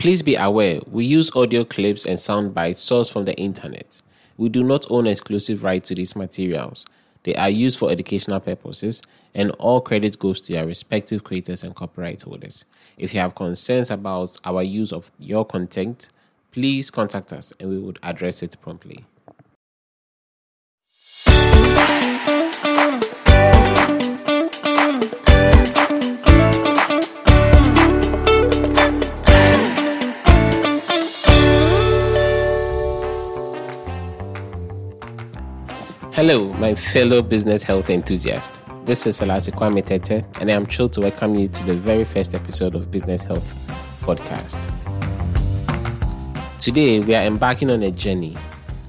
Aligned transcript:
Please 0.00 0.22
be 0.22 0.34
aware 0.36 0.80
we 0.90 1.04
use 1.04 1.30
audio 1.36 1.62
clips 1.62 2.06
and 2.06 2.18
sound 2.18 2.54
bites 2.54 2.82
sourced 2.82 3.12
from 3.12 3.26
the 3.26 3.36
internet. 3.36 4.00
We 4.38 4.48
do 4.48 4.64
not 4.64 4.86
own 4.90 5.06
exclusive 5.06 5.62
rights 5.62 5.88
to 5.88 5.94
these 5.94 6.16
materials. 6.16 6.86
They 7.24 7.34
are 7.34 7.50
used 7.50 7.76
for 7.76 7.90
educational 7.90 8.40
purposes, 8.40 9.02
and 9.34 9.50
all 9.58 9.82
credit 9.82 10.18
goes 10.18 10.40
to 10.40 10.54
their 10.54 10.64
respective 10.64 11.22
creators 11.22 11.64
and 11.64 11.74
copyright 11.74 12.22
holders. 12.22 12.64
If 12.96 13.12
you 13.12 13.20
have 13.20 13.34
concerns 13.34 13.90
about 13.90 14.38
our 14.42 14.62
use 14.62 14.90
of 14.90 15.12
your 15.18 15.44
content, 15.44 16.08
please 16.50 16.90
contact 16.90 17.34
us 17.34 17.52
and 17.60 17.68
we 17.68 17.78
would 17.78 17.98
address 18.02 18.42
it 18.42 18.56
promptly. 18.62 19.04
Hello, 36.30 36.52
my 36.60 36.76
fellow 36.76 37.22
business 37.22 37.64
health 37.64 37.90
enthusiast. 37.90 38.62
This 38.84 39.04
is 39.04 39.16
Selassie 39.16 39.50
Kwame 39.50 39.84
Tete, 39.84 40.24
and 40.40 40.48
I 40.48 40.54
am 40.54 40.64
thrilled 40.64 40.92
to 40.92 41.00
welcome 41.00 41.34
you 41.34 41.48
to 41.48 41.64
the 41.64 41.74
very 41.74 42.04
first 42.04 42.36
episode 42.36 42.76
of 42.76 42.88
Business 42.88 43.24
Health 43.24 43.52
Podcast. 44.02 44.60
Today, 46.60 47.00
we 47.00 47.16
are 47.16 47.24
embarking 47.24 47.68
on 47.72 47.82
a 47.82 47.90
journey 47.90 48.36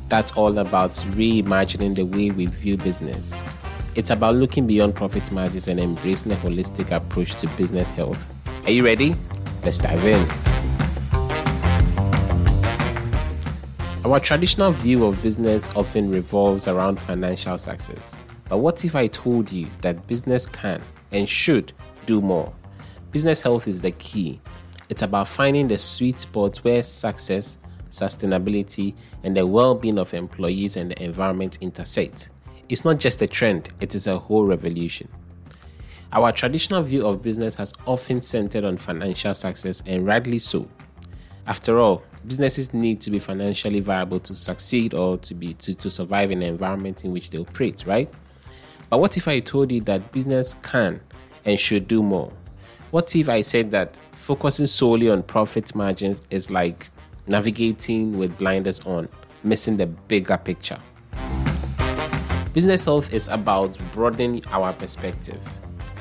that's 0.07 0.33
all 0.33 0.59
about 0.59 0.91
reimagining 0.91 1.95
the 1.95 2.05
way 2.05 2.29
we 2.29 2.45
view 2.45 2.77
business. 2.77 3.33
It's 3.95 4.11
about 4.11 4.35
looking 4.35 4.67
beyond 4.67 4.93
profit 4.93 5.31
margins 5.31 5.67
and 5.67 5.79
embracing 5.79 6.33
a 6.33 6.35
holistic 6.35 6.95
approach 6.95 7.33
to 7.37 7.47
business 7.57 7.89
health. 7.89 8.31
Are 8.65 8.71
you 8.71 8.85
ready? 8.85 9.15
Let's 9.63 9.79
dive 9.79 10.05
in. 10.05 10.50
Our 14.03 14.19
traditional 14.19 14.71
view 14.71 15.05
of 15.05 15.21
business 15.21 15.69
often 15.75 16.09
revolves 16.09 16.67
around 16.67 16.99
financial 16.99 17.55
success. 17.59 18.15
But 18.49 18.57
what 18.57 18.83
if 18.83 18.95
I 18.95 19.05
told 19.05 19.51
you 19.51 19.67
that 19.81 20.07
business 20.07 20.47
can 20.47 20.81
and 21.11 21.29
should 21.29 21.71
do 22.07 22.19
more? 22.19 22.51
Business 23.11 23.43
health 23.43 23.67
is 23.67 23.79
the 23.79 23.91
key. 23.91 24.41
It's 24.89 25.03
about 25.03 25.27
finding 25.27 25.67
the 25.67 25.77
sweet 25.77 26.17
spot 26.17 26.57
where 26.63 26.81
success, 26.81 27.59
sustainability, 27.91 28.95
and 29.23 29.37
the 29.37 29.45
well 29.45 29.75
being 29.75 29.99
of 29.99 30.15
employees 30.15 30.77
and 30.77 30.89
the 30.89 31.03
environment 31.03 31.59
intersect. 31.61 32.29
It's 32.69 32.83
not 32.83 32.97
just 32.97 33.21
a 33.21 33.27
trend, 33.27 33.69
it 33.81 33.93
is 33.93 34.07
a 34.07 34.17
whole 34.17 34.45
revolution. 34.45 35.09
Our 36.11 36.31
traditional 36.31 36.81
view 36.81 37.05
of 37.05 37.21
business 37.21 37.53
has 37.55 37.71
often 37.85 38.19
centered 38.19 38.63
on 38.63 38.77
financial 38.77 39.35
success, 39.35 39.83
and 39.85 40.07
rightly 40.07 40.39
so. 40.39 40.67
After 41.45 41.79
all, 41.79 42.03
businesses 42.27 42.73
need 42.73 43.01
to 43.01 43.11
be 43.11 43.19
financially 43.19 43.79
viable 43.79 44.19
to 44.19 44.35
succeed 44.35 44.93
or 44.93 45.17
to 45.17 45.33
be 45.33 45.53
to, 45.55 45.73
to 45.73 45.89
survive 45.89 46.31
in 46.31 46.39
the 46.39 46.45
environment 46.45 47.03
in 47.03 47.11
which 47.11 47.29
they 47.29 47.37
operate, 47.37 47.83
right? 47.85 48.11
But 48.89 48.99
what 48.99 49.17
if 49.17 49.27
I 49.27 49.39
told 49.39 49.71
you 49.71 49.81
that 49.81 50.11
business 50.11 50.55
can 50.55 50.99
and 51.45 51.59
should 51.59 51.87
do 51.87 52.03
more? 52.03 52.31
What 52.91 53.15
if 53.15 53.29
I 53.29 53.41
said 53.41 53.71
that 53.71 53.99
focusing 54.11 54.65
solely 54.65 55.09
on 55.09 55.23
profit 55.23 55.73
margins 55.73 56.21
is 56.29 56.51
like 56.51 56.89
navigating 57.27 58.17
with 58.17 58.37
blinders 58.37 58.81
on, 58.81 59.07
missing 59.43 59.77
the 59.77 59.87
bigger 59.87 60.37
picture? 60.37 60.77
Business 62.53 62.83
health 62.83 63.13
is 63.13 63.29
about 63.29 63.77
broadening 63.93 64.43
our 64.51 64.73
perspective. 64.73 65.39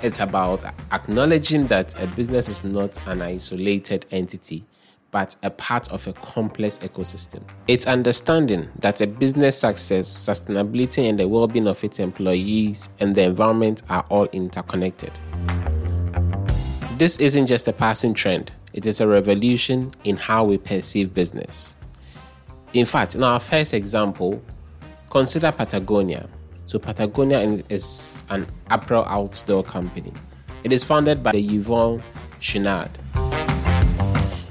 It's 0.02 0.18
about 0.18 0.64
acknowledging 0.90 1.68
that 1.68 1.94
a 2.02 2.08
business 2.08 2.48
is 2.48 2.64
not 2.64 2.98
an 3.06 3.22
isolated 3.22 4.06
entity 4.10 4.64
but 5.10 5.34
a 5.42 5.50
part 5.50 5.90
of 5.90 6.06
a 6.06 6.12
complex 6.14 6.78
ecosystem. 6.80 7.42
It's 7.68 7.86
understanding 7.86 8.68
that 8.78 9.00
a 9.00 9.06
business 9.06 9.58
success, 9.58 10.08
sustainability, 10.08 11.08
and 11.08 11.18
the 11.18 11.26
well 11.26 11.46
being 11.46 11.66
of 11.66 11.82
its 11.82 11.98
employees 11.98 12.88
and 13.00 13.14
the 13.14 13.22
environment 13.22 13.82
are 13.88 14.04
all 14.08 14.26
interconnected. 14.26 15.12
This 16.96 17.18
isn't 17.18 17.46
just 17.46 17.66
a 17.66 17.72
passing 17.72 18.14
trend, 18.14 18.52
it 18.72 18.86
is 18.86 19.00
a 19.00 19.08
revolution 19.08 19.92
in 20.04 20.16
how 20.16 20.44
we 20.44 20.58
perceive 20.58 21.12
business. 21.14 21.74
In 22.72 22.86
fact, 22.86 23.14
in 23.14 23.24
our 23.24 23.40
first 23.40 23.74
example, 23.74 24.40
consider 25.08 25.50
Patagonia. 25.50 26.28
So, 26.66 26.78
Patagonia 26.78 27.40
is 27.68 28.22
an 28.30 28.46
apparel 28.70 29.04
outdoor 29.06 29.64
company. 29.64 30.12
It 30.62 30.72
is 30.72 30.84
founded 30.84 31.20
by 31.20 31.32
Yvon 31.32 32.00
Chouinard. 32.38 32.90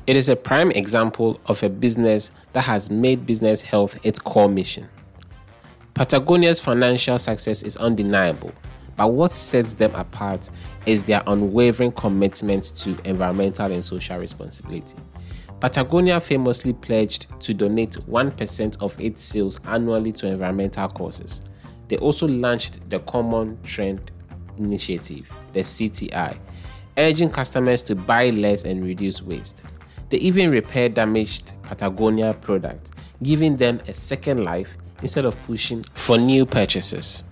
It 0.10 0.16
is 0.16 0.28
a 0.28 0.36
prime 0.36 0.72
example 0.72 1.40
of 1.46 1.62
a 1.62 1.70
business 1.70 2.32
that 2.54 2.62
has 2.62 2.90
made 2.90 3.28
business 3.28 3.62
health 3.62 3.96
its 4.02 4.18
core 4.18 4.50
mission. 4.50 4.90
Patagonia's 5.94 6.60
financial 6.60 7.20
success 7.20 7.62
is 7.62 7.78
undeniable, 7.78 8.52
but 8.96 9.14
what 9.14 9.32
sets 9.32 9.76
them 9.76 9.94
apart 9.94 10.50
is 10.88 11.04
their 11.04 11.22
unwavering 11.28 11.92
commitment 11.92 12.76
to 12.78 12.98
environmental 13.06 13.72
and 13.72 13.86
social 13.86 14.18
responsibility. 14.18 14.96
Patagonia 15.60 16.20
famously 16.20 16.74
pledged 16.74 17.28
to 17.42 17.54
donate 17.54 17.92
1% 17.92 18.82
of 18.82 19.00
its 19.00 19.22
sales 19.22 19.64
annually 19.68 20.12
to 20.14 20.26
environmental 20.26 20.88
causes. 20.88 21.42
They 21.88 21.98
also 21.98 22.28
launched 22.28 22.90
the 22.90 22.98
Common 23.02 23.60
Threads 23.62 24.12
Initiative, 24.58 25.32
the 25.54 25.60
CTI, 25.60 26.36
urging 26.98 27.30
customers 27.30 27.84
to 27.84 27.96
buy 27.96 28.32
less 28.32 28.64
and 28.64 28.84
reduce 28.84 29.22
waste. 29.22 29.66
They 30.10 30.18
even 30.18 30.50
repair 30.50 30.90
damaged 30.90 31.54
Patagonia 31.62 32.34
products, 32.34 32.92
giving 33.22 33.58
them 33.58 33.80
a 33.88 33.94
second 33.94 34.44
life 34.44 34.76
instead 35.02 35.26
of 35.26 35.42
pushing 35.44 35.84
for 35.94 36.18
new 36.18 36.46
purchases. 36.46 37.24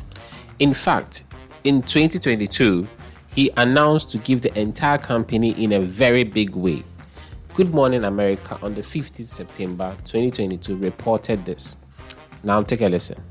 In 0.59 0.73
fact, 0.73 1.23
in 1.63 1.81
2022, 1.81 2.87
he 3.33 3.49
announced 3.57 4.11
to 4.11 4.19
give 4.19 4.41
the 4.41 4.57
entire 4.59 4.97
company 4.97 5.51
in 5.63 5.73
a 5.73 5.79
very 5.79 6.23
big 6.23 6.55
way. 6.55 6.83
Good 7.55 7.73
Morning 7.73 8.03
America 8.03 8.59
on 8.61 8.75
the 8.75 8.81
15th 8.81 9.25
September 9.25 9.95
2022 10.05 10.77
reported 10.77 11.45
this. 11.45 11.75
Now 12.43 12.61
take 12.61 12.81
a 12.81 12.87
listen. 12.87 13.21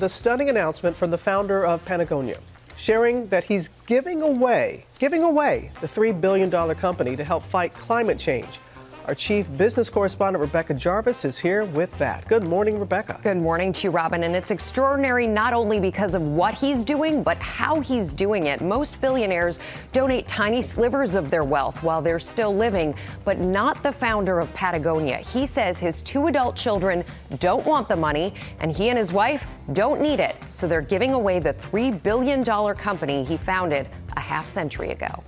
The 0.00 0.08
stunning 0.08 0.48
announcement 0.48 0.96
from 0.96 1.10
the 1.10 1.18
founder 1.18 1.64
of 1.66 1.84
Patagonia 1.84 2.38
sharing 2.82 3.28
that 3.28 3.44
he's 3.44 3.70
giving 3.86 4.22
away, 4.22 4.84
giving 4.98 5.22
away 5.22 5.70
the 5.80 5.86
$3 5.86 6.20
billion 6.20 6.50
company 6.74 7.14
to 7.14 7.22
help 7.22 7.44
fight 7.44 7.72
climate 7.74 8.18
change. 8.18 8.58
Our 9.08 9.16
chief 9.16 9.48
business 9.56 9.90
correspondent, 9.90 10.40
Rebecca 10.40 10.74
Jarvis, 10.74 11.24
is 11.24 11.36
here 11.36 11.64
with 11.64 11.90
that. 11.98 12.28
Good 12.28 12.44
morning, 12.44 12.78
Rebecca. 12.78 13.18
Good 13.24 13.36
morning 13.36 13.72
to 13.72 13.84
you, 13.84 13.90
Robin. 13.90 14.22
And 14.22 14.36
it's 14.36 14.52
extraordinary 14.52 15.26
not 15.26 15.52
only 15.52 15.80
because 15.80 16.14
of 16.14 16.22
what 16.22 16.54
he's 16.54 16.84
doing, 16.84 17.24
but 17.24 17.36
how 17.38 17.80
he's 17.80 18.12
doing 18.12 18.46
it. 18.46 18.60
Most 18.60 19.00
billionaires 19.00 19.58
donate 19.92 20.28
tiny 20.28 20.62
slivers 20.62 21.14
of 21.14 21.30
their 21.30 21.42
wealth 21.42 21.82
while 21.82 22.00
they're 22.00 22.20
still 22.20 22.54
living, 22.54 22.94
but 23.24 23.40
not 23.40 23.82
the 23.82 23.90
founder 23.90 24.38
of 24.38 24.54
Patagonia. 24.54 25.16
He 25.16 25.46
says 25.48 25.80
his 25.80 26.00
two 26.02 26.28
adult 26.28 26.54
children 26.54 27.02
don't 27.40 27.66
want 27.66 27.88
the 27.88 27.96
money, 27.96 28.32
and 28.60 28.70
he 28.70 28.88
and 28.88 28.96
his 28.96 29.12
wife 29.12 29.48
don't 29.72 30.00
need 30.00 30.20
it. 30.20 30.36
So 30.48 30.68
they're 30.68 30.80
giving 30.80 31.12
away 31.12 31.40
the 31.40 31.54
$3 31.54 32.00
billion 32.04 32.44
company 32.44 33.24
he 33.24 33.36
founded 33.36 33.88
a 34.16 34.20
half 34.20 34.46
century 34.46 34.90
ago. 34.90 35.24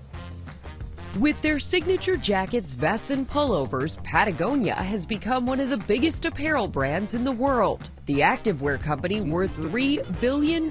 With 1.21 1.41
their 1.43 1.61
signature 1.61 2.17
jackets, 2.17 2.75
vests, 2.75 3.11
and 3.11 3.31
pullovers, 3.31 4.03
Patagonia 4.03 4.75
has 4.75 5.07
become 5.07 5.47
one 5.47 5.61
of 5.61 5.71
the 5.71 5.77
biggest 5.77 6.25
apparel 6.25 6.67
brands 6.67 7.15
in 7.15 7.23
the 7.23 7.31
world. 7.31 7.89
The 8.07 8.19
activewear 8.19 8.83
company 8.83 9.21
worth 9.21 9.57
$3 9.59 10.21
billion. 10.21 10.69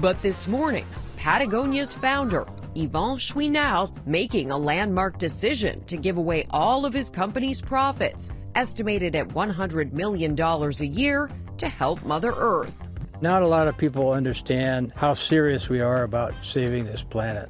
But 0.00 0.20
this 0.20 0.48
morning, 0.48 0.84
Patagonia's 1.16 1.94
founder, 1.94 2.44
Yvon 2.74 3.20
Chouinard, 3.20 4.04
making 4.04 4.50
a 4.50 4.58
landmark 4.58 5.18
decision 5.18 5.84
to 5.84 5.96
give 5.96 6.18
away 6.18 6.48
all 6.50 6.84
of 6.84 6.92
his 6.92 7.08
company's 7.08 7.60
profits, 7.60 8.32
estimated 8.56 9.14
at 9.14 9.28
$100 9.28 9.92
million 9.92 10.34
a 10.40 10.84
year, 10.84 11.30
to 11.58 11.68
help 11.68 12.04
Mother 12.04 12.34
Earth. 12.36 12.76
Not 13.20 13.42
a 13.42 13.46
lot 13.46 13.68
of 13.68 13.78
people 13.78 14.10
understand 14.10 14.92
how 14.96 15.14
serious 15.14 15.68
we 15.68 15.80
are 15.80 16.02
about 16.02 16.34
saving 16.42 16.86
this 16.86 17.04
planet. 17.04 17.48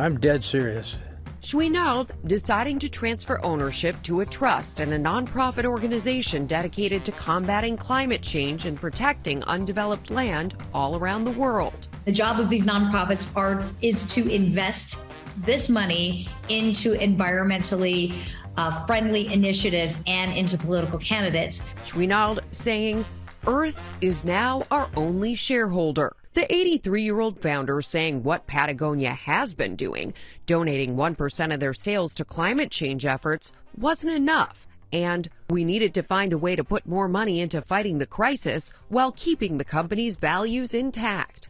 I'm 0.00 0.18
dead 0.18 0.42
serious. 0.42 0.96
Chouinard 1.42 2.10
deciding 2.26 2.78
to 2.78 2.88
transfer 2.88 3.38
ownership 3.42 4.00
to 4.02 4.20
a 4.20 4.26
trust 4.26 4.80
and 4.80 4.92
a 4.92 4.98
nonprofit 4.98 5.64
organization 5.64 6.46
dedicated 6.46 7.04
to 7.04 7.12
combating 7.12 7.76
climate 7.76 8.22
change 8.22 8.64
and 8.64 8.78
protecting 8.78 9.42
undeveloped 9.44 10.10
land 10.10 10.54
all 10.72 10.96
around 10.96 11.24
the 11.24 11.30
world. 11.30 11.88
The 12.06 12.12
job 12.12 12.40
of 12.40 12.48
these 12.48 12.64
nonprofits 12.64 13.34
are 13.36 13.64
is 13.82 14.04
to 14.14 14.26
invest 14.28 14.98
this 15.38 15.68
money 15.68 16.28
into 16.48 16.94
environmentally 16.94 18.18
uh, 18.56 18.84
friendly 18.86 19.32
initiatives 19.32 20.00
and 20.06 20.36
into 20.36 20.56
political 20.56 20.98
candidates. 20.98 21.62
Chouinard 21.84 22.40
saying, 22.52 23.04
Earth 23.46 23.80
is 24.00 24.24
now 24.24 24.64
our 24.70 24.88
only 24.96 25.34
shareholder. 25.34 26.12
The 26.32 26.52
83 26.54 27.02
year 27.02 27.18
old 27.18 27.40
founder 27.40 27.82
saying 27.82 28.22
what 28.22 28.46
Patagonia 28.46 29.10
has 29.10 29.52
been 29.52 29.74
doing, 29.74 30.14
donating 30.46 30.94
1% 30.94 31.52
of 31.52 31.58
their 31.58 31.74
sales 31.74 32.14
to 32.14 32.24
climate 32.24 32.70
change 32.70 33.04
efforts, 33.04 33.52
wasn't 33.76 34.14
enough. 34.14 34.68
And 34.92 35.28
we 35.48 35.64
needed 35.64 35.92
to 35.94 36.04
find 36.04 36.32
a 36.32 36.38
way 36.38 36.54
to 36.54 36.62
put 36.62 36.86
more 36.86 37.08
money 37.08 37.40
into 37.40 37.60
fighting 37.60 37.98
the 37.98 38.06
crisis 38.06 38.72
while 38.88 39.10
keeping 39.10 39.58
the 39.58 39.64
company's 39.64 40.14
values 40.14 40.72
intact. 40.72 41.49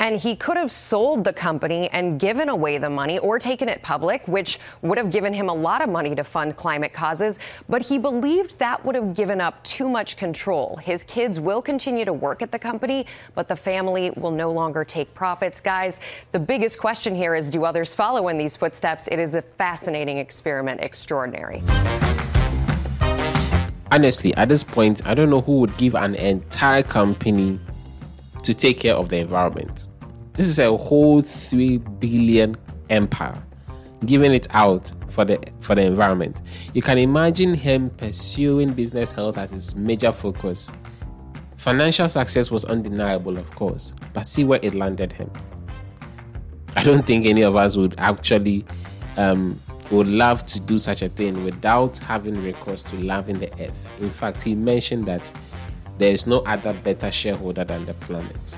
And 0.00 0.20
he 0.20 0.34
could 0.34 0.56
have 0.56 0.72
sold 0.72 1.24
the 1.24 1.32
company 1.32 1.88
and 1.90 2.18
given 2.18 2.48
away 2.48 2.78
the 2.78 2.90
money 2.90 3.18
or 3.18 3.38
taken 3.38 3.68
it 3.68 3.80
public, 3.82 4.26
which 4.26 4.58
would 4.82 4.98
have 4.98 5.10
given 5.10 5.32
him 5.32 5.48
a 5.48 5.54
lot 5.54 5.82
of 5.82 5.88
money 5.88 6.14
to 6.14 6.24
fund 6.24 6.56
climate 6.56 6.92
causes. 6.92 7.38
But 7.68 7.82
he 7.82 7.98
believed 7.98 8.58
that 8.58 8.84
would 8.84 8.94
have 8.94 9.14
given 9.14 9.40
up 9.40 9.62
too 9.62 9.88
much 9.88 10.16
control. 10.16 10.76
His 10.76 11.04
kids 11.04 11.38
will 11.38 11.62
continue 11.62 12.04
to 12.04 12.12
work 12.12 12.42
at 12.42 12.50
the 12.50 12.58
company, 12.58 13.06
but 13.34 13.48
the 13.48 13.56
family 13.56 14.10
will 14.16 14.32
no 14.32 14.50
longer 14.50 14.84
take 14.84 15.14
profits. 15.14 15.60
Guys, 15.60 16.00
the 16.32 16.40
biggest 16.40 16.78
question 16.80 17.14
here 17.14 17.34
is 17.34 17.48
do 17.48 17.64
others 17.64 17.94
follow 17.94 18.28
in 18.28 18.36
these 18.36 18.56
footsteps? 18.56 19.08
It 19.08 19.18
is 19.18 19.34
a 19.34 19.42
fascinating 19.42 20.18
experiment, 20.18 20.80
extraordinary. 20.80 21.62
Honestly, 23.92 24.34
at 24.34 24.48
this 24.48 24.64
point, 24.64 25.06
I 25.06 25.14
don't 25.14 25.30
know 25.30 25.40
who 25.40 25.60
would 25.60 25.76
give 25.76 25.94
an 25.94 26.16
entire 26.16 26.82
company 26.82 27.60
to 28.44 28.54
take 28.54 28.78
care 28.80 28.94
of 28.94 29.08
the 29.08 29.16
environment. 29.16 29.86
This 30.34 30.46
is 30.46 30.58
a 30.58 30.76
whole 30.76 31.22
3 31.22 31.78
billion 31.78 32.56
empire 32.90 33.40
giving 34.06 34.32
it 34.32 34.46
out 34.50 34.92
for 35.08 35.24
the 35.24 35.38
for 35.60 35.74
the 35.74 35.82
environment. 35.82 36.42
You 36.74 36.82
can 36.82 36.98
imagine 36.98 37.54
him 37.54 37.90
pursuing 37.90 38.72
business 38.72 39.12
health 39.12 39.38
as 39.38 39.52
his 39.52 39.74
major 39.76 40.12
focus. 40.12 40.70
Financial 41.56 42.08
success 42.08 42.50
was 42.50 42.64
undeniable, 42.66 43.38
of 43.38 43.50
course, 43.52 43.94
but 44.12 44.26
see 44.26 44.44
where 44.44 44.60
it 44.62 44.74
landed 44.74 45.12
him. 45.12 45.30
I 46.76 46.82
don't 46.82 47.06
think 47.06 47.26
any 47.26 47.42
of 47.42 47.56
us 47.56 47.76
would 47.76 47.94
actually 47.98 48.66
um, 49.16 49.60
would 49.90 50.08
love 50.08 50.44
to 50.46 50.60
do 50.60 50.78
such 50.78 51.02
a 51.02 51.08
thing 51.08 51.44
without 51.44 51.96
having 51.98 52.42
recourse 52.42 52.82
to 52.82 52.96
loving 52.96 53.38
the 53.38 53.50
earth. 53.62 53.88
In 54.00 54.10
fact, 54.10 54.42
he 54.42 54.54
mentioned 54.54 55.06
that 55.06 55.30
there 55.98 56.12
is 56.12 56.26
no 56.26 56.38
other 56.40 56.72
better 56.72 57.10
shareholder 57.10 57.64
than 57.64 57.84
the 57.86 57.94
planet. 57.94 58.56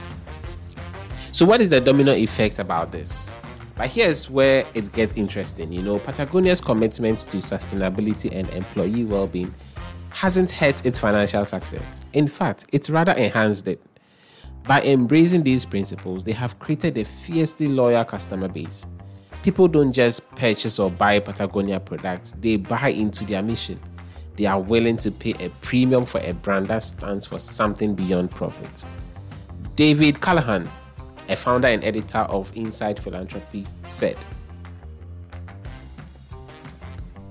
So, 1.33 1.45
what 1.45 1.61
is 1.61 1.69
the 1.69 1.81
domino 1.81 2.13
effect 2.13 2.59
about 2.59 2.93
this? 2.93 3.31
But 3.75 3.91
here's 3.91 4.31
where 4.31 4.65
it 4.73 4.91
gets 4.93 5.13
interesting. 5.15 5.71
You 5.71 5.83
know, 5.83 5.99
Patagonia's 5.99 6.63
commitment 6.63 7.19
to 7.21 7.39
sustainability 7.39 8.35
and 8.35 8.49
employee 8.51 9.05
well 9.05 9.27
being 9.27 9.55
hasn't 10.11 10.51
hurt 10.51 10.87
its 10.87 10.99
financial 10.99 11.45
success. 11.45 12.01
In 12.15 12.27
fact, 12.27 12.65
it's 12.73 12.89
rather 12.89 13.13
enhanced 13.13 13.69
it. 13.69 13.83
By 14.65 14.81
embracing 14.81 15.43
these 15.43 15.67
principles, 15.67 16.25
they 16.25 16.33
have 16.33 16.59
created 16.59 16.97
a 16.97 17.05
fiercely 17.05 17.69
loyal 17.69 18.05
customer 18.05 18.49
base. 18.49 18.87
People 19.43 19.69
don't 19.69 19.93
just 19.93 20.29
purchase 20.35 20.79
or 20.79 20.91
buy 20.91 21.21
Patagonia 21.21 21.79
products, 21.79 22.33
they 22.41 22.57
buy 22.57 22.89
into 22.89 23.25
their 23.27 23.43
mission 23.43 23.79
they 24.37 24.47
are 24.47 24.61
willing 24.61 24.97
to 24.99 25.11
pay 25.11 25.35
a 25.45 25.49
premium 25.61 26.05
for 26.05 26.21
a 26.21 26.33
brand 26.33 26.67
that 26.67 26.83
stands 26.83 27.27
for 27.27 27.39
something 27.39 27.95
beyond 27.95 28.31
profit. 28.31 28.85
David 29.75 30.21
Callahan, 30.21 30.69
a 31.29 31.37
founder 31.37 31.69
and 31.69 31.83
editor 31.85 32.19
of 32.19 32.51
Inside 32.55 33.01
Philanthropy, 33.01 33.67
said, 33.89 34.17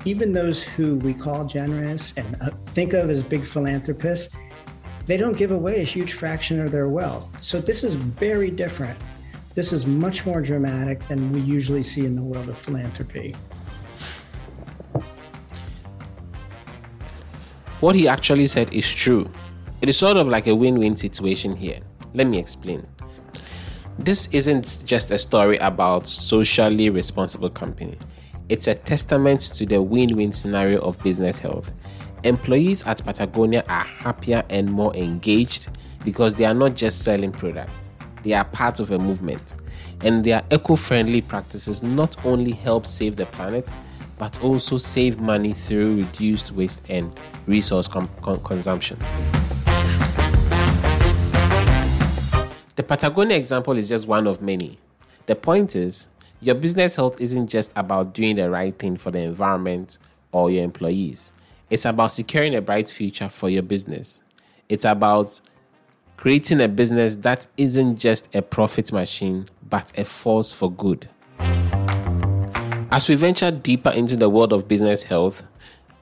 Even 0.03 0.31
those 0.31 0.61
who 0.61 0.95
we 0.97 1.13
call 1.13 1.45
generous 1.45 2.13
and 2.17 2.37
uh, 2.41 2.51
think 2.73 2.93
of 2.93 3.09
as 3.09 3.23
big 3.23 3.45
philanthropists, 3.45 4.35
they 5.07 5.17
don't 5.17 5.37
give 5.37 5.51
away 5.51 5.81
a 5.81 5.83
huge 5.83 6.13
fraction 6.13 6.59
of 6.59 6.71
their 6.71 6.89
wealth. 6.89 7.43
So 7.43 7.61
this 7.61 7.83
is 7.83 7.95
very 7.95 8.51
different. 8.51 8.99
This 9.53 9.71
is 9.71 9.85
much 9.85 10.25
more 10.25 10.41
dramatic 10.41 11.07
than 11.07 11.31
we 11.31 11.39
usually 11.39 11.83
see 11.83 12.05
in 12.05 12.15
the 12.15 12.21
world 12.21 12.49
of 12.49 12.57
philanthropy. 12.57 13.35
What 17.85 17.93
he 17.93 18.07
actually 18.07 18.47
said 18.47 18.73
is 18.73 18.91
true. 18.91 19.29
It 19.81 19.89
is 19.89 19.95
sort 19.95 20.17
of 20.17 20.27
like 20.27 20.47
a 20.47 20.55
win 20.55 20.79
win 20.79 20.97
situation 20.97 21.55
here. 21.55 21.77
Let 22.15 22.25
me 22.25 22.39
explain. 22.39 22.83
This 23.99 24.27
isn't 24.31 24.81
just 24.85 25.11
a 25.11 25.19
story 25.19 25.57
about 25.57 26.07
socially 26.07 26.89
responsible 26.89 27.51
company. 27.51 27.95
It's 28.49 28.65
a 28.65 28.73
testament 28.73 29.41
to 29.57 29.67
the 29.67 29.79
win-win 29.83 30.31
scenario 30.31 30.79
of 30.79 30.97
business 31.03 31.37
health. 31.37 31.73
Employees 32.23 32.83
at 32.87 33.05
Patagonia 33.05 33.63
are 33.69 33.83
happier 33.83 34.43
and 34.49 34.67
more 34.71 34.95
engaged 34.95 35.69
because 36.03 36.33
they 36.33 36.45
are 36.45 36.55
not 36.55 36.73
just 36.73 37.03
selling 37.03 37.31
products. 37.31 37.91
They 38.23 38.33
are 38.33 38.45
part 38.45 38.79
of 38.79 38.89
a 38.89 38.97
movement. 38.97 39.57
And 40.01 40.23
their 40.23 40.41
eco-friendly 40.49 41.21
practices 41.21 41.83
not 41.83 42.25
only 42.25 42.53
help 42.53 42.87
save 42.87 43.15
the 43.15 43.27
planet, 43.27 43.71
but 44.17 44.41
also 44.43 44.77
save 44.77 45.19
money 45.19 45.53
through 45.53 45.97
reduced 45.97 46.51
waste 46.51 46.81
and 46.89 47.11
resource 47.47 47.87
com- 47.87 48.09
con- 48.21 48.39
consumption. 48.43 48.97
The 52.75 52.83
Patagonia 52.83 53.37
example 53.37 53.77
is 53.77 53.87
just 53.87 54.07
one 54.07 54.27
of 54.27 54.41
many. 54.41 54.77
The 55.27 55.35
point 55.35 55.75
is, 55.75 56.07
your 56.41 56.55
business 56.55 56.95
health 56.95 57.19
isn't 57.21 57.47
just 57.47 57.71
about 57.75 58.13
doing 58.13 58.35
the 58.35 58.49
right 58.49 58.77
thing 58.77 58.97
for 58.97 59.11
the 59.11 59.19
environment 59.19 59.97
or 60.31 60.51
your 60.51 60.63
employees. 60.63 61.31
It's 61.69 61.85
about 61.85 62.11
securing 62.11 62.53
a 62.53 62.61
bright 62.61 62.89
future 62.89 63.29
for 63.29 63.49
your 63.49 63.63
business. 63.63 64.21
It's 64.69 64.85
about 64.85 65.39
creating 66.17 66.61
a 66.61 66.67
business 66.67 67.15
that 67.15 67.47
isn't 67.57 67.97
just 67.97 68.33
a 68.35 68.41
profit 68.41 68.91
machine, 68.91 69.47
but 69.67 69.97
a 69.97 70.05
force 70.05 70.53
for 70.53 70.71
good. 70.71 71.09
As 72.95 73.09
we 73.09 73.15
venture 73.15 73.51
deeper 73.51 73.89
into 73.89 74.15
the 74.15 74.29
world 74.29 74.53
of 74.53 74.69
business 74.69 75.03
health, 75.03 75.45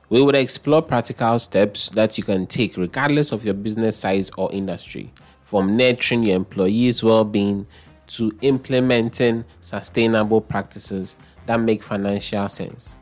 we 0.10 0.22
will 0.22 0.36
explore 0.36 0.80
practical 0.80 1.40
steps 1.40 1.90
that 1.90 2.20
you 2.20 2.24
can 2.24 2.46
take 2.46 2.78
regardless 2.78 3.32
of 3.32 3.44
your 3.44 3.56
business 3.56 3.98
size 3.98 4.30
or 4.38 4.54
industry, 4.54 5.12
from 5.44 5.76
nurturing 5.76 6.24
your 6.24 6.36
employees' 6.36 7.02
well 7.02 7.24
being 7.24 7.66
to 8.10 8.32
implementing 8.42 9.44
sustainable 9.60 10.40
practices 10.40 11.16
that 11.48 11.60
make 11.60 11.82
financial 11.82 12.48
sense. 12.48 12.94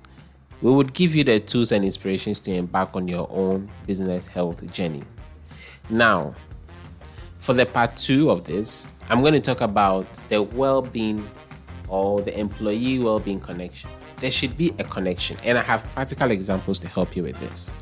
We 0.62 0.72
would 0.72 0.94
give 0.94 1.14
you 1.14 1.26
the 1.26 1.42
tools 1.42 1.74
and 1.74 1.84
inspirations 1.84 2.40
to 2.42 2.54
embark 2.54 2.96
on 2.96 3.10
your 3.10 3.28
own 3.30 3.70
business 3.86 4.26
health 4.26 4.66
journey. 4.72 5.04
Now, 5.90 6.34
for 7.40 7.52
the 7.52 7.66
part 7.66 7.98
two 7.98 8.32
of 8.32 8.46
this, 8.46 8.88
I'm 9.10 9.20
going 9.20 9.34
to 9.34 9.42
talk 9.42 9.60
about 9.60 10.08
the 10.30 10.44
well 10.44 10.82
being 10.82 11.30
or 11.92 12.22
the 12.22 12.36
employee 12.40 12.98
well-being 12.98 13.40
connection. 13.40 13.90
There 14.18 14.32
should 14.32 14.58
be 14.58 14.74
a 14.80 14.84
connection, 14.84 15.38
and 15.44 15.58
I 15.58 15.62
have 15.62 15.84
practical 15.94 16.32
examples 16.32 16.80
to 16.80 16.88
help 16.88 17.16
you 17.16 17.24
with 17.24 17.40
this. 17.40 17.74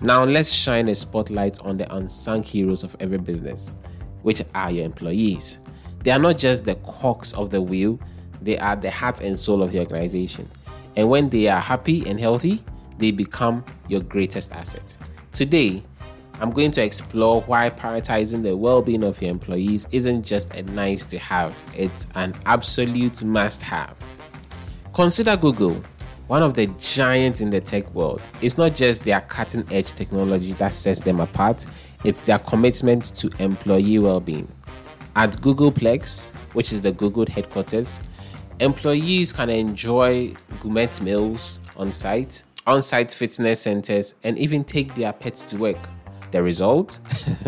Now, 0.00 0.24
let's 0.24 0.50
shine 0.50 0.88
a 0.88 0.94
spotlight 0.94 1.60
on 1.60 1.78
the 1.78 1.94
unsung 1.94 2.42
heroes 2.42 2.82
of 2.82 2.96
every 3.00 3.18
business, 3.18 3.74
which 4.22 4.42
are 4.54 4.70
your 4.70 4.84
employees. 4.84 5.60
They 6.02 6.10
are 6.10 6.18
not 6.18 6.36
just 6.36 6.64
the 6.64 6.74
cogs 6.74 7.32
of 7.32 7.50
the 7.50 7.62
wheel, 7.62 7.98
they 8.42 8.58
are 8.58 8.76
the 8.76 8.90
heart 8.90 9.20
and 9.20 9.38
soul 9.38 9.62
of 9.62 9.72
your 9.72 9.84
organization. 9.84 10.50
And 10.96 11.08
when 11.08 11.30
they 11.30 11.48
are 11.48 11.60
happy 11.60 12.06
and 12.08 12.18
healthy, 12.20 12.62
they 12.98 13.12
become 13.12 13.64
your 13.88 14.00
greatest 14.00 14.52
asset. 14.52 14.96
Today, 15.32 15.82
I'm 16.40 16.50
going 16.50 16.72
to 16.72 16.82
explore 16.82 17.42
why 17.42 17.70
prioritizing 17.70 18.42
the 18.42 18.56
well 18.56 18.82
being 18.82 19.04
of 19.04 19.22
your 19.22 19.30
employees 19.30 19.86
isn't 19.92 20.24
just 20.24 20.54
a 20.54 20.62
nice 20.64 21.04
to 21.06 21.18
have, 21.18 21.56
it's 21.76 22.06
an 22.16 22.34
absolute 22.46 23.22
must 23.22 23.62
have. 23.62 23.96
Consider 24.92 25.36
Google, 25.36 25.80
one 26.26 26.42
of 26.42 26.54
the 26.54 26.66
giants 26.78 27.40
in 27.40 27.50
the 27.50 27.60
tech 27.60 27.92
world. 27.94 28.20
It's 28.40 28.58
not 28.58 28.74
just 28.74 29.04
their 29.04 29.20
cutting 29.22 29.64
edge 29.70 29.92
technology 29.92 30.52
that 30.54 30.74
sets 30.74 31.00
them 31.00 31.20
apart, 31.20 31.66
it's 32.02 32.22
their 32.22 32.38
commitment 32.40 33.14
to 33.16 33.30
employee 33.38 33.98
well 33.98 34.20
being. 34.20 34.48
At 35.16 35.32
Googleplex, 35.40 36.34
which 36.54 36.72
is 36.72 36.80
the 36.80 36.92
Google 36.92 37.26
headquarters, 37.26 38.00
employees 38.58 39.32
can 39.32 39.50
enjoy 39.50 40.34
gourmet 40.60 40.88
meals 41.00 41.60
on 41.76 41.92
site, 41.92 42.42
on 42.66 42.82
site 42.82 43.12
fitness 43.12 43.60
centers, 43.60 44.16
and 44.24 44.36
even 44.38 44.64
take 44.64 44.94
their 44.96 45.12
pets 45.12 45.44
to 45.44 45.56
work. 45.56 45.78
The 46.34 46.42
result? 46.42 46.98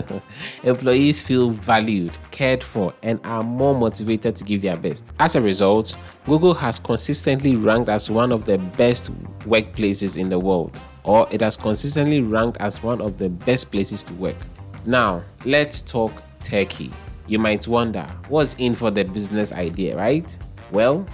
Employees 0.62 1.21
feel 1.21 1.50
valued, 1.50 2.16
cared 2.31 2.62
for, 2.62 2.95
and 3.02 3.19
are 3.25 3.43
more 3.43 3.75
motivated 3.75 4.37
to 4.37 4.45
give 4.45 4.62
their 4.62 4.76
best. 4.76 5.12
As 5.19 5.35
a 5.35 5.43
result, 5.43 5.97
Google 6.25 6.55
has 6.55 6.78
consistently 6.78 7.57
ranked 7.57 7.88
as 7.88 8.09
one 8.09 8.31
of 8.31 8.45
the 8.45 8.59
best 8.59 9.11
workplaces 9.40 10.16
in 10.16 10.28
the 10.28 10.38
world, 10.38 10.78
or 11.02 11.26
it 11.33 11.40
has 11.40 11.57
consistently 11.57 12.21
ranked 12.21 12.59
as 12.59 12.81
one 12.81 13.00
of 13.00 13.19
the 13.19 13.28
best 13.28 13.73
places 13.73 14.05
to 14.05 14.14
work. 14.14 14.37
Now, 14.85 15.25
let's 15.45 15.83
talk 15.83 16.12
Turkey. 16.45 16.93
You 17.26 17.40
might 17.40 17.66
wonder, 17.66 18.07
what's 18.28 18.55
in 18.55 18.73
for 18.73 18.93
the 18.93 19.05
business 19.05 19.52
idea, 19.52 19.97
right? 19.97 20.38
Well, 20.71 21.05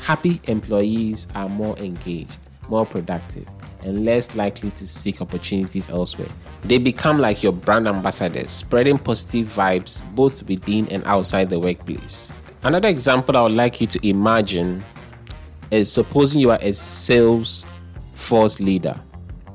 happy 0.00 0.42
employees 0.44 1.26
are 1.34 1.48
more 1.48 1.78
engaged, 1.78 2.50
more 2.68 2.84
productive, 2.84 3.48
and 3.82 4.04
less 4.04 4.34
likely 4.34 4.70
to 4.72 4.86
seek 4.86 5.20
opportunities 5.20 5.88
elsewhere. 5.88 6.28
They 6.64 6.78
become 6.78 7.18
like 7.18 7.42
your 7.42 7.52
brand 7.52 7.86
ambassadors, 7.86 8.50
spreading 8.50 8.98
positive 8.98 9.48
vibes 9.48 10.02
both 10.14 10.42
within 10.44 10.88
and 10.88 11.04
outside 11.04 11.50
the 11.50 11.58
workplace. 11.58 12.32
Another 12.62 12.88
example 12.88 13.36
I 13.36 13.42
would 13.42 13.52
like 13.52 13.80
you 13.80 13.86
to 13.86 14.08
imagine 14.08 14.84
is 15.70 15.92
supposing 15.92 16.40
you 16.40 16.50
are 16.50 16.58
a 16.60 16.72
sales 16.72 17.64
force 18.14 18.58
leader 18.58 18.98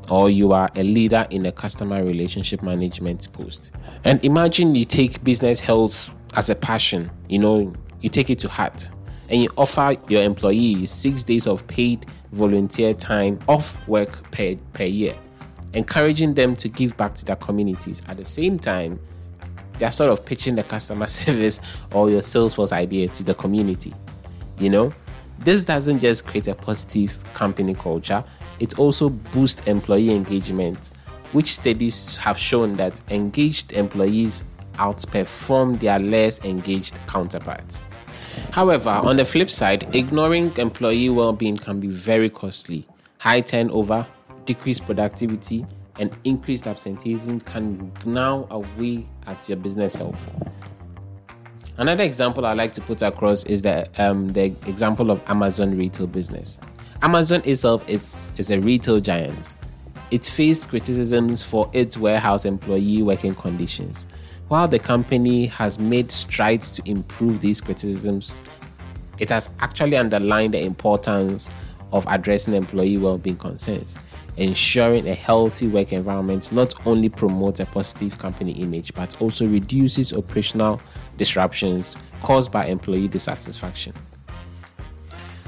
or 0.09 0.29
you 0.29 0.53
are 0.53 0.69
a 0.75 0.83
leader 0.83 1.25
in 1.29 1.45
a 1.45 1.51
customer 1.51 2.03
relationship 2.03 2.61
management 2.61 3.27
post. 3.33 3.71
And 4.03 4.23
imagine 4.23 4.75
you 4.75 4.85
take 4.85 5.23
business 5.23 5.59
health 5.59 6.09
as 6.35 6.49
a 6.49 6.55
passion, 6.55 7.09
you 7.29 7.39
know, 7.39 7.73
you 8.01 8.09
take 8.09 8.29
it 8.29 8.39
to 8.39 8.49
heart 8.49 8.89
and 9.29 9.41
you 9.41 9.49
offer 9.57 9.95
your 10.09 10.23
employees 10.23 10.91
six 10.91 11.23
days 11.23 11.47
of 11.47 11.65
paid 11.67 12.05
volunteer 12.33 12.93
time 12.93 13.39
off 13.47 13.87
work 13.87 14.29
per, 14.31 14.55
per 14.73 14.83
year, 14.83 15.15
encouraging 15.73 16.33
them 16.33 16.55
to 16.57 16.67
give 16.67 16.95
back 16.97 17.13
to 17.15 17.25
their 17.25 17.35
communities. 17.37 18.01
At 18.07 18.17
the 18.17 18.25
same 18.25 18.59
time, 18.59 18.99
they're 19.79 19.91
sort 19.91 20.11
of 20.11 20.25
pitching 20.25 20.55
the 20.55 20.63
customer 20.63 21.07
service 21.07 21.59
or 21.91 22.09
your 22.09 22.21
Salesforce 22.21 22.71
idea 22.71 23.07
to 23.09 23.23
the 23.23 23.33
community. 23.33 23.93
You 24.59 24.69
know, 24.69 24.93
this 25.39 25.63
doesn't 25.63 25.99
just 25.99 26.25
create 26.25 26.47
a 26.47 26.55
positive 26.55 27.21
company 27.33 27.73
culture, 27.73 28.23
it 28.59 28.79
also 28.79 29.09
boosts 29.09 29.65
employee 29.67 30.11
engagement, 30.11 30.91
which 31.33 31.53
studies 31.55 32.17
have 32.17 32.37
shown 32.37 32.73
that 32.73 33.01
engaged 33.09 33.73
employees 33.73 34.43
outperform 34.75 35.79
their 35.79 35.99
less 35.99 36.43
engaged 36.43 36.97
counterparts. 37.07 37.81
However, 38.51 38.89
on 38.89 39.17
the 39.17 39.25
flip 39.25 39.49
side, 39.49 39.95
ignoring 39.95 40.55
employee 40.57 41.09
well 41.09 41.33
being 41.33 41.57
can 41.57 41.79
be 41.79 41.87
very 41.87 42.29
costly. 42.29 42.87
High 43.17 43.41
turnover, 43.41 44.05
decreased 44.45 44.85
productivity, 44.85 45.65
and 45.99 46.11
increased 46.23 46.67
absenteeism 46.67 47.39
can 47.41 47.91
gnaw 48.05 48.45
away 48.49 49.05
at 49.27 49.47
your 49.47 49.57
business 49.57 49.95
health. 49.95 50.33
Another 51.77 52.03
example 52.03 52.45
I 52.45 52.53
like 52.53 52.73
to 52.73 52.81
put 52.81 53.01
across 53.01 53.43
is 53.45 53.63
the, 53.63 53.87
um, 53.97 54.31
the 54.33 54.45
example 54.67 55.09
of 55.09 55.21
Amazon 55.27 55.75
retail 55.75 56.07
business. 56.07 56.59
Amazon 57.01 57.41
itself 57.45 57.87
is, 57.89 58.31
is 58.37 58.51
a 58.51 58.59
retail 58.59 58.99
giant. 58.99 59.55
It 60.11 60.25
faced 60.25 60.69
criticisms 60.69 61.41
for 61.41 61.69
its 61.73 61.97
warehouse 61.97 62.45
employee 62.45 63.01
working 63.01 63.33
conditions. 63.33 64.05
While 64.53 64.67
the 64.67 64.77
company 64.77 65.47
has 65.47 65.79
made 65.79 66.11
strides 66.11 66.71
to 66.73 66.87
improve 66.87 67.41
these 67.41 67.59
criticisms, 67.59 68.39
it 69.17 69.31
has 69.31 69.49
actually 69.61 69.97
underlined 69.97 70.53
the 70.53 70.61
importance 70.63 71.49
of 71.91 72.05
addressing 72.07 72.53
employee 72.53 72.99
well-being 72.99 73.37
concerns. 73.37 73.95
Ensuring 74.37 75.07
a 75.07 75.15
healthy 75.15 75.67
work 75.67 75.91
environment 75.91 76.51
not 76.51 76.75
only 76.85 77.09
promotes 77.09 77.61
a 77.61 77.65
positive 77.65 78.19
company 78.19 78.51
image 78.51 78.93
but 78.93 79.19
also 79.19 79.47
reduces 79.47 80.13
operational 80.13 80.79
disruptions 81.17 81.95
caused 82.21 82.51
by 82.51 82.67
employee 82.67 83.07
dissatisfaction. 83.07 83.95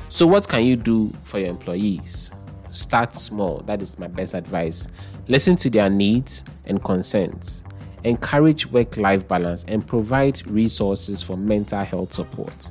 So, 0.09 0.25
what 0.25 0.47
can 0.47 0.63
you 0.63 0.75
do 0.75 1.13
for 1.21 1.37
your 1.37 1.49
employees? 1.49 2.31
Start 2.71 3.15
small. 3.15 3.59
That 3.67 3.83
is 3.83 3.99
my 3.99 4.07
best 4.07 4.33
advice. 4.33 4.87
Listen 5.27 5.55
to 5.57 5.69
their 5.69 5.91
needs 5.91 6.43
and 6.65 6.83
concerns 6.83 7.61
encourage 8.05 8.67
work 8.67 8.97
life 8.97 9.27
balance, 9.27 9.65
and 9.67 9.85
provide 9.85 10.47
resources 10.49 11.21
for 11.21 11.35
mental 11.35 11.83
health 11.83 12.13
support. 12.13 12.69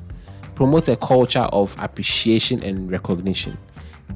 Promote 0.54 0.88
a 0.88 0.96
culture 0.96 1.40
of 1.52 1.76
appreciation 1.78 2.62
and 2.62 2.90
recognition. 2.90 3.58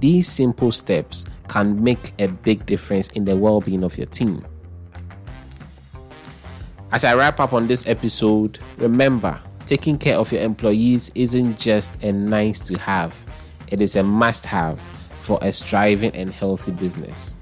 These 0.01 0.29
simple 0.29 0.71
steps 0.71 1.25
can 1.49 1.83
make 1.83 2.13
a 2.21 2.29
big 2.29 2.65
difference 2.67 3.09
in 3.09 3.25
the 3.25 3.37
well 3.37 3.61
being 3.61 3.83
of 3.83 3.99
your 3.99 4.07
team. 4.07 4.45
As 6.93 7.05
I 7.05 7.15
wrap 7.15 7.41
up 7.41 7.53
on 7.53 7.67
this 7.67 7.87
episode, 7.87 8.59
remember 8.79 9.39
taking 9.67 9.99
care 9.99 10.17
of 10.17 10.33
your 10.33 10.41
employees 10.41 11.11
isn't 11.15 11.59
just 11.59 12.03
a 12.03 12.13
nice 12.13 12.61
to 12.63 12.79
have, 12.81 13.15
it 13.67 13.81
is 13.81 13.97
a 13.97 14.03
must 14.03 14.47
have 14.47 14.81
for 15.21 15.39
a 15.43 15.53
striving 15.53 16.15
and 16.15 16.33
healthy 16.33 16.71
business. 16.71 17.37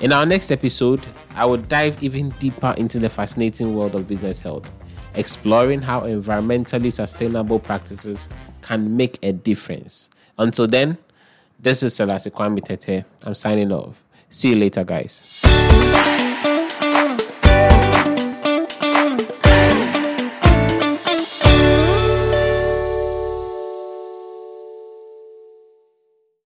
In 0.00 0.12
our 0.12 0.24
next 0.24 0.52
episode, 0.52 1.04
I 1.34 1.44
will 1.44 1.56
dive 1.56 2.00
even 2.04 2.28
deeper 2.38 2.72
into 2.78 3.00
the 3.00 3.08
fascinating 3.08 3.74
world 3.74 3.96
of 3.96 4.06
business 4.06 4.40
health, 4.40 4.72
exploring 5.14 5.82
how 5.82 6.02
environmentally 6.02 6.92
sustainable 6.92 7.58
practices 7.58 8.28
can 8.62 8.96
make 8.96 9.18
a 9.24 9.32
difference. 9.32 10.08
Until 10.38 10.68
then, 10.68 10.98
this 11.58 11.82
is 11.82 11.96
Selassie 11.96 12.30
Kwame 12.30 12.62
Tete. 12.62 13.04
I'm 13.24 13.34
signing 13.34 13.72
off. 13.72 14.04
See 14.30 14.50
you 14.50 14.56
later, 14.56 14.84
guys. 14.84 15.42